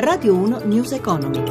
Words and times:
Radio 0.00 0.32
1 0.32 0.60
News 0.60 0.92
Economy. 0.92 1.42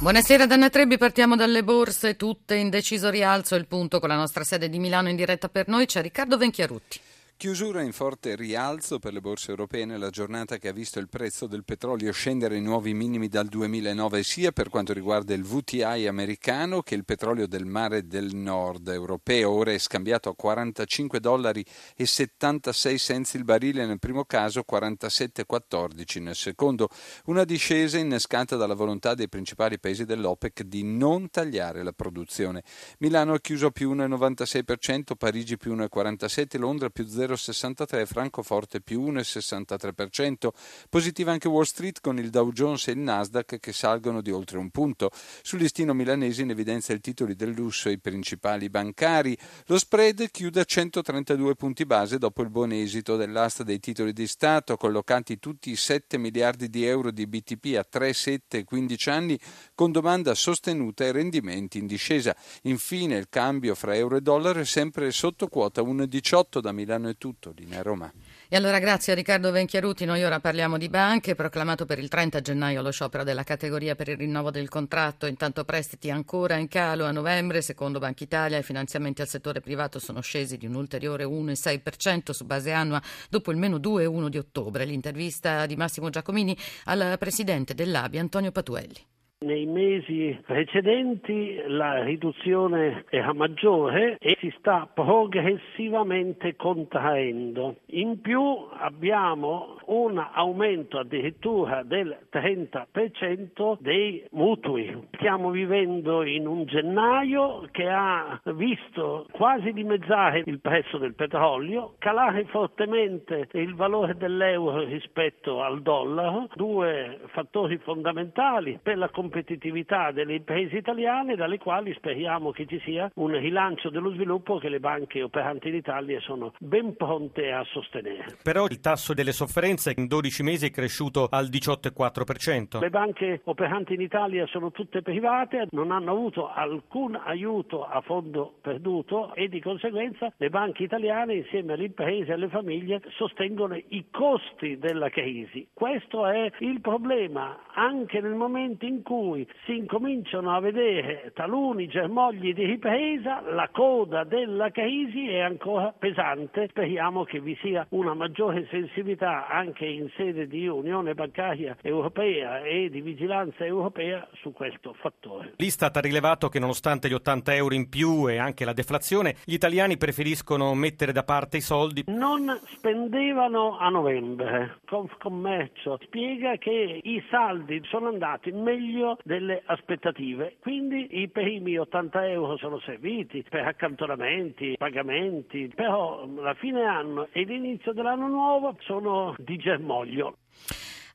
Buonasera 0.00 0.44
Danna 0.44 0.68
Trebbi, 0.68 0.98
partiamo 0.98 1.34
dalle 1.34 1.64
borse, 1.64 2.16
tutte 2.16 2.54
in 2.54 2.68
deciso 2.68 3.08
rialzo, 3.08 3.54
il 3.54 3.66
punto 3.66 4.00
con 4.00 4.10
la 4.10 4.16
nostra 4.16 4.44
sede 4.44 4.68
di 4.68 4.78
Milano 4.78 5.08
in 5.08 5.16
diretta 5.16 5.48
per 5.48 5.68
noi, 5.68 5.86
c'è 5.86 6.02
Riccardo 6.02 6.36
Venchiarutti. 6.36 7.00
Chiusura 7.36 7.82
in 7.82 7.92
forte 7.92 8.36
rialzo 8.36 8.98
per 8.98 9.12
le 9.12 9.20
borse 9.20 9.50
europee 9.50 9.84
nella 9.84 10.08
giornata 10.08 10.56
che 10.56 10.68
ha 10.68 10.72
visto 10.72 10.98
il 10.98 11.10
prezzo 11.10 11.46
del 11.46 11.64
petrolio 11.64 12.10
scendere 12.10 12.54
ai 12.54 12.62
nuovi 12.62 12.94
minimi 12.94 13.28
dal 13.28 13.48
2009 13.48 14.22
sia 14.22 14.50
per 14.50 14.70
quanto 14.70 14.94
riguarda 14.94 15.34
il 15.34 15.42
VTI 15.42 16.06
americano 16.06 16.80
che 16.80 16.94
il 16.94 17.04
petrolio 17.04 17.46
del 17.46 17.66
mare 17.66 18.06
del 18.06 18.34
nord 18.34 18.88
europeo. 18.88 19.50
Ora 19.50 19.72
è 19.72 19.78
scambiato 19.78 20.30
a 20.30 20.34
45 20.34 21.20
dollari 21.20 21.62
e 21.96 22.06
76 22.06 22.98
centi 22.98 23.36
il 23.36 23.44
barile 23.44 23.84
nel 23.84 23.98
primo 23.98 24.24
caso, 24.24 24.64
47,14 24.66 26.22
nel 26.22 26.36
secondo. 26.36 26.88
Una 27.26 27.44
discesa 27.44 27.98
innescata 27.98 28.56
dalla 28.56 28.74
volontà 28.74 29.14
dei 29.14 29.28
principali 29.28 29.78
paesi 29.78 30.06
dell'OPEC 30.06 30.62
di 30.62 30.82
non 30.82 31.28
tagliare 31.28 31.82
la 31.82 31.92
produzione. 31.92 32.62
Milano 33.00 33.34
ha 33.34 33.40
chiuso 33.40 33.70
più 33.70 33.92
1,96%, 33.94 35.14
Parigi 35.18 35.58
più 35.58 35.74
1,47%, 35.74 36.58
Londra 36.58 36.88
più 36.88 37.04
0,5%. 37.04 37.32
0,63, 37.34 38.06
Francoforte 38.06 38.80
più 38.80 39.02
1,63%. 39.02 40.48
Positiva 40.88 41.32
anche 41.32 41.48
Wall 41.48 41.64
Street 41.64 42.00
con 42.00 42.18
il 42.18 42.30
Dow 42.30 42.52
Jones 42.52 42.88
e 42.88 42.92
il 42.92 42.98
Nasdaq 42.98 43.58
che 43.58 43.72
salgono 43.72 44.20
di 44.20 44.30
oltre 44.30 44.58
un 44.58 44.70
punto. 44.70 45.10
Sul 45.42 45.60
listino 45.60 45.94
milanese 45.94 46.42
in 46.42 46.50
evidenza 46.50 46.92
i 46.92 47.00
titoli 47.00 47.34
del 47.34 47.50
lusso 47.50 47.88
e 47.88 47.92
i 47.92 47.98
principali 47.98 48.68
bancari. 48.70 49.36
Lo 49.66 49.78
spread 49.78 50.30
chiude 50.30 50.60
a 50.60 50.64
132 50.64 51.54
punti 51.54 51.84
base 51.84 52.18
dopo 52.18 52.42
il 52.42 52.50
buon 52.50 52.72
esito 52.72 53.16
dell'asta 53.16 53.62
dei 53.62 53.80
titoli 53.80 54.12
di 54.12 54.26
Stato, 54.26 54.76
collocati 54.76 55.38
tutti 55.38 55.70
i 55.70 55.76
7 55.76 56.18
miliardi 56.18 56.68
di 56.68 56.84
euro 56.84 57.10
di 57.10 57.26
BTP 57.26 57.76
a 57.76 57.84
3, 57.84 58.12
7 58.12 58.58
e 58.58 58.64
15 58.64 59.10
anni 59.10 59.38
con 59.74 59.92
domanda 59.92 60.34
sostenuta 60.34 61.04
e 61.04 61.12
rendimenti 61.12 61.78
in 61.78 61.86
discesa. 61.86 62.34
Infine 62.62 63.16
il 63.16 63.28
cambio 63.28 63.74
fra 63.74 63.94
euro 63.94 64.16
e 64.16 64.20
dollaro 64.20 64.60
è 64.60 64.64
sempre 64.64 65.10
sotto 65.10 65.48
quota 65.48 65.82
1,18 65.82 66.60
da 66.60 66.72
Milano 66.72 67.08
e 67.08 67.13
tutto, 67.18 67.52
linea 67.56 67.82
Roma. 67.82 68.12
E 68.48 68.56
allora 68.56 68.78
grazie 68.78 69.12
a 69.12 69.16
Riccardo 69.16 69.50
Venchiaruti, 69.50 70.04
noi 70.04 70.22
ora 70.22 70.40
parliamo 70.40 70.78
di 70.78 70.88
banche, 70.88 71.34
proclamato 71.34 71.86
per 71.86 71.98
il 71.98 72.08
30 72.08 72.40
gennaio 72.40 72.82
lo 72.82 72.90
sciopero 72.90 73.24
della 73.24 73.42
categoria 73.42 73.94
per 73.94 74.08
il 74.08 74.16
rinnovo 74.16 74.50
del 74.50 74.68
contratto, 74.68 75.26
intanto 75.26 75.64
prestiti 75.64 76.10
ancora 76.10 76.56
in 76.56 76.68
calo 76.68 77.04
a 77.04 77.10
novembre, 77.10 77.62
secondo 77.62 77.98
Banca 77.98 78.24
Italia 78.24 78.58
i 78.58 78.62
finanziamenti 78.62 79.22
al 79.22 79.28
settore 79.28 79.60
privato 79.60 79.98
sono 79.98 80.20
scesi 80.20 80.56
di 80.56 80.66
un 80.66 80.74
ulteriore 80.74 81.24
1,6% 81.24 82.30
su 82.30 82.44
base 82.44 82.72
annua 82.72 83.02
dopo 83.28 83.50
il 83.50 83.56
meno 83.56 83.78
2,1 83.78 84.28
di 84.28 84.38
ottobre. 84.38 84.84
L'intervista 84.84 85.66
di 85.66 85.76
Massimo 85.76 86.10
Giacomini 86.10 86.56
al 86.84 87.16
presidente 87.18 87.74
dell'ABI 87.74 88.18
Antonio 88.18 88.52
Patuelli. 88.52 89.13
Nei 89.44 89.66
mesi 89.66 90.40
precedenti 90.46 91.62
la 91.66 92.02
riduzione 92.02 93.04
era 93.10 93.34
maggiore 93.34 94.16
e 94.18 94.38
si 94.40 94.50
sta 94.56 94.88
progressivamente 94.90 96.56
contraendo. 96.56 97.76
In 97.88 98.22
più 98.22 98.40
abbiamo 98.70 99.76
un 99.88 100.16
aumento 100.32 100.98
addirittura 100.98 101.82
del 101.82 102.16
30% 102.32 103.76
dei 103.80 104.24
mutui. 104.30 105.08
Stiamo 105.16 105.50
vivendo 105.50 106.22
in 106.22 106.46
un 106.46 106.64
gennaio 106.64 107.68
che 107.70 107.86
ha 107.86 108.40
visto 108.54 109.26
quasi 109.32 109.74
dimezzare 109.74 110.42
il 110.46 110.60
prezzo 110.60 110.96
del 110.96 111.14
petrolio, 111.14 111.96
calare 111.98 112.46
fortemente 112.46 113.48
il 113.52 113.74
valore 113.74 114.16
dell'euro 114.16 114.84
rispetto 114.84 115.62
al 115.62 115.82
dollaro, 115.82 116.48
due 116.54 117.20
fattori 117.26 117.76
fondamentali 117.76 118.80
per 118.82 118.96
la 118.96 119.10
competitività 119.10 119.32
competitività 119.34 120.12
delle 120.12 120.36
imprese 120.36 120.76
italiane 120.76 121.34
dalle 121.34 121.58
quali 121.58 121.92
speriamo 121.94 122.52
che 122.52 122.66
ci 122.66 122.80
sia 122.84 123.10
un 123.16 123.36
rilancio 123.36 123.90
dello 123.90 124.12
sviluppo 124.12 124.58
che 124.58 124.68
le 124.68 124.78
banche 124.78 125.22
operanti 125.22 125.68
in 125.68 125.74
Italia 125.74 126.20
sono 126.20 126.52
ben 126.60 126.94
pronte 126.94 127.50
a 127.50 127.64
sostenere. 127.64 128.36
Però 128.42 128.66
il 128.66 128.78
tasso 128.78 129.12
delle 129.12 129.32
sofferenze 129.32 129.92
in 129.96 130.06
12 130.06 130.42
mesi 130.44 130.66
è 130.66 130.70
cresciuto 130.70 131.26
al 131.28 131.46
18,4%. 131.46 132.78
Le 132.78 132.90
banche 132.90 133.40
operanti 133.44 133.94
in 133.94 134.02
Italia 134.02 134.46
sono 134.46 134.70
tutte 134.70 135.02
private, 135.02 135.66
non 135.70 135.90
hanno 135.90 136.12
avuto 136.12 136.48
alcun 136.52 137.16
aiuto 137.16 137.84
a 137.84 138.00
fondo 138.02 138.54
perduto 138.60 139.34
e 139.34 139.48
di 139.48 139.60
conseguenza 139.60 140.32
le 140.36 140.48
banche 140.48 140.84
italiane 140.84 141.34
insieme 141.34 141.72
alle 141.72 141.86
imprese 141.86 142.30
e 142.30 142.34
alle 142.34 142.48
famiglie 142.48 143.02
sostengono 143.16 143.74
i 143.74 144.04
costi 144.12 144.78
della 144.78 145.08
crisi. 145.08 145.66
Questo 145.72 146.24
è 146.26 146.52
il 146.58 146.80
problema 146.80 147.64
anche 147.74 148.20
nel 148.20 148.34
momento 148.34 148.84
in 148.84 149.02
cui 149.02 149.23
cui 149.24 149.46
si 149.64 149.76
incominciano 149.76 150.54
a 150.54 150.60
vedere 150.60 151.32
taluni 151.34 151.86
germogli 151.86 152.52
di 152.52 152.64
ripresa, 152.64 153.40
la 153.40 153.68
coda 153.72 154.24
della 154.24 154.70
crisi 154.70 155.28
è 155.28 155.40
ancora 155.40 155.94
pesante. 155.98 156.68
Speriamo 156.68 157.24
che 157.24 157.40
vi 157.40 157.56
sia 157.62 157.86
una 157.90 158.12
maggiore 158.12 158.66
sensibilità 158.70 159.48
anche 159.48 159.86
in 159.86 160.10
sede 160.16 160.46
di 160.46 160.68
Unione 160.68 161.14
Bancaria 161.14 161.76
Europea 161.80 162.60
e 162.60 162.90
di 162.90 163.00
vigilanza 163.00 163.64
europea 163.64 164.28
su 164.34 164.52
questo 164.52 164.94
fattore. 165.00 165.54
L'Istat 165.56 165.96
ha 165.96 166.00
rilevato 166.00 166.48
che 166.48 166.58
nonostante 166.58 167.08
gli 167.08 167.14
80 167.14 167.54
euro 167.54 167.74
in 167.74 167.88
più 167.88 168.28
e 168.28 168.36
anche 168.36 168.66
la 168.66 168.74
deflazione, 168.74 169.36
gli 169.44 169.54
italiani 169.54 169.96
preferiscono 169.96 170.74
mettere 170.74 171.12
da 171.12 171.22
parte 171.22 171.56
i 171.56 171.62
soldi. 171.62 172.04
Non 172.08 172.58
spendevano 172.66 173.78
a 173.78 173.88
novembre. 173.88 174.80
Confcommercio 174.86 175.98
spiega 176.02 176.56
che 176.56 177.00
i 177.02 177.24
saldi 177.30 177.80
sono 177.84 178.08
andati 178.08 178.52
meglio 178.52 179.03
delle 179.22 179.62
aspettative. 179.66 180.56
Quindi 180.60 181.20
i 181.20 181.28
primi 181.28 181.76
80 181.78 182.28
euro 182.28 182.56
sono 182.56 182.80
serviti 182.80 183.44
per 183.48 183.66
accantonamenti, 183.66 184.76
pagamenti, 184.78 185.70
però 185.74 186.26
la 186.36 186.54
fine 186.54 186.84
anno 186.84 187.28
e 187.32 187.42
l'inizio 187.44 187.92
dell'anno 187.92 188.28
nuovo 188.28 188.76
sono 188.80 189.34
di 189.38 189.56
germoglio. 189.56 190.36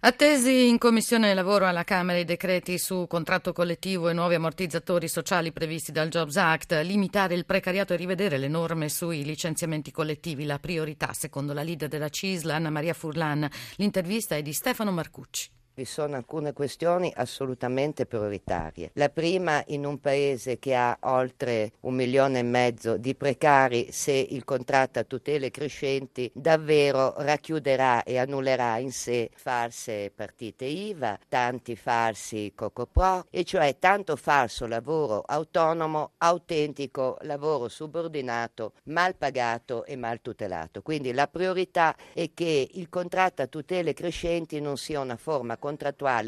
Attesi 0.01 0.69
in 0.69 0.77
Commissione 0.77 1.33
Lavoro 1.33 1.65
alla 1.65 1.83
Camera 1.83 2.17
i 2.17 2.23
decreti 2.23 2.77
su 2.77 3.05
contratto 3.05 3.51
collettivo 3.51 4.07
e 4.07 4.13
nuovi 4.13 4.35
ammortizzatori 4.35 5.09
sociali 5.09 5.51
previsti 5.51 5.91
dal 5.91 6.07
Jobs 6.07 6.37
Act, 6.37 6.71
limitare 6.83 7.35
il 7.35 7.45
precariato 7.45 7.91
e 7.91 7.97
rivedere 7.97 8.37
le 8.37 8.47
norme 8.47 8.87
sui 8.87 9.25
licenziamenti 9.25 9.91
collettivi, 9.91 10.45
la 10.45 10.57
priorità 10.57 11.11
secondo 11.11 11.51
la 11.51 11.63
leader 11.63 11.89
della 11.89 12.07
CISL 12.07 12.49
Anna 12.49 12.69
Maria 12.69 12.93
Furlan. 12.93 13.45
L'intervista 13.75 14.37
è 14.37 14.41
di 14.41 14.53
Stefano 14.53 14.91
Marcucci 14.91 15.58
vi 15.79 15.85
sono 15.85 16.17
alcune 16.17 16.51
questioni 16.51 17.09
assolutamente 17.15 18.05
prioritarie. 18.05 18.91
La 18.95 19.07
prima 19.07 19.63
in 19.67 19.85
un 19.85 20.01
paese 20.01 20.59
che 20.59 20.75
ha 20.75 20.97
oltre 21.03 21.71
un 21.81 21.93
milione 21.93 22.39
e 22.39 22.43
mezzo 22.43 22.97
di 22.97 23.15
precari, 23.15 23.87
se 23.89 24.11
il 24.11 24.43
contratto 24.43 24.99
a 24.99 25.05
tutele 25.05 25.51
crescenti 25.51 26.29
davvero 26.35 27.13
racchiuderà 27.19 28.03
e 28.03 28.17
annullerà 28.17 28.77
in 28.79 28.91
sé 28.91 29.29
false 29.33 30.11
partite 30.13 30.65
IVA, 30.65 31.17
tanti 31.29 31.77
falsi 31.77 32.51
COCOPRO, 32.53 33.27
e 33.29 33.45
cioè 33.45 33.77
tanto 33.79 34.17
falso 34.17 34.67
lavoro 34.67 35.23
autonomo, 35.25 36.11
autentico 36.17 37.17
lavoro 37.21 37.69
subordinato, 37.69 38.73
mal 38.85 39.15
pagato 39.15 39.85
e 39.85 39.95
mal 39.95 40.19
tutelato. 40.21 40.81
Quindi 40.81 41.13
la 41.13 41.27
priorità 41.27 41.95
è 42.13 42.31
che 42.33 42.67
il 42.69 42.89
contratto 42.89 43.43
a 43.43 43.47
tutele 43.47 43.93
crescenti 43.93 44.59
non 44.59 44.75
sia 44.75 44.99
una 44.99 45.15
forma 45.15 45.53
contrattuale 45.55 45.67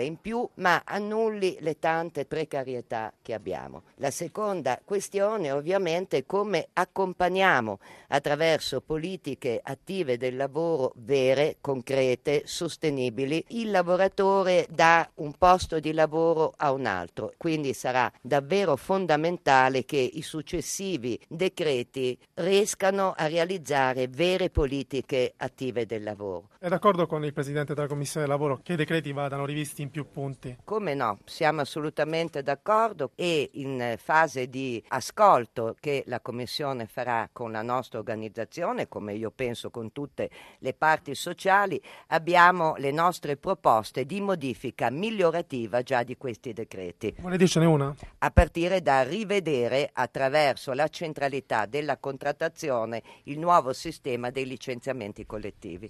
in 0.03 0.19
più, 0.19 0.47
ma 0.55 0.81
annulli 0.85 1.57
le 1.59 1.79
tante 1.79 2.25
precarietà 2.25 3.13
che 3.21 3.33
abbiamo. 3.33 3.83
La 3.95 4.11
seconda 4.11 4.79
questione 4.83 5.51
ovviamente 5.51 6.17
è 6.17 6.25
come 6.25 6.67
accompagniamo 6.73 7.79
attraverso 8.07 8.81
politiche 8.81 9.59
attive 9.63 10.17
del 10.17 10.35
lavoro 10.35 10.93
vere, 10.97 11.57
concrete, 11.61 12.43
sostenibili, 12.45 13.43
il 13.49 13.71
lavoratore 13.71 14.67
da 14.69 15.09
un 15.15 15.33
posto 15.37 15.79
di 15.79 15.93
lavoro 15.93 16.53
a 16.57 16.71
un 16.71 16.85
altro. 16.85 17.33
Quindi 17.37 17.73
sarà 17.73 18.11
davvero 18.21 18.75
fondamentale 18.75 19.85
che 19.85 19.97
i 19.97 20.21
successivi 20.21 21.19
decreti 21.27 22.17
riescano 22.35 23.13
a 23.15 23.27
realizzare 23.27 24.07
vere 24.07 24.49
politiche 24.49 25.33
attive 25.37 25.85
del 25.85 26.03
lavoro. 26.03 26.49
È 26.59 26.67
d'accordo 26.67 27.07
con 27.07 27.23
il 27.25 27.33
Presidente 27.33 27.73
della 27.73 27.87
Commissione 27.87 28.27
Lavoro 28.27 28.59
che 28.61 28.73
i 28.73 28.75
decreti 28.75 29.11
vadano 29.11 29.30
vadano 29.31 29.45
rivisti 29.45 29.81
in 29.81 29.89
più 29.89 30.09
punti. 30.11 30.57
Come 30.65 30.93
no, 30.93 31.19
siamo 31.23 31.61
assolutamente 31.61 32.43
d'accordo 32.43 33.11
e 33.15 33.49
in 33.53 33.95
fase 33.97 34.49
di 34.49 34.83
ascolto 34.89 35.77
che 35.79 36.03
la 36.07 36.19
Commissione 36.19 36.85
farà 36.85 37.29
con 37.31 37.53
la 37.53 37.61
nostra 37.61 37.99
organizzazione, 37.99 38.89
come 38.89 39.13
io 39.13 39.31
penso 39.31 39.69
con 39.69 39.93
tutte 39.93 40.29
le 40.59 40.73
parti 40.73 41.15
sociali, 41.15 41.81
abbiamo 42.07 42.75
le 42.75 42.91
nostre 42.91 43.37
proposte 43.37 44.05
di 44.05 44.19
modifica 44.19 44.89
migliorativa 44.89 45.81
già 45.81 46.03
di 46.03 46.17
questi 46.17 46.51
decreti. 46.51 47.15
Vuole 47.19 47.37
dircene 47.37 47.65
una? 47.65 47.95
A 48.17 48.31
partire 48.31 48.81
da 48.81 49.03
rivedere 49.03 49.89
attraverso 49.93 50.73
la 50.73 50.89
centralità 50.89 51.65
della 51.65 51.97
contrattazione 51.97 53.01
il 53.23 53.39
nuovo 53.39 53.71
sistema 53.71 54.29
dei 54.29 54.45
licenziamenti 54.45 55.25
collettivi. 55.25 55.89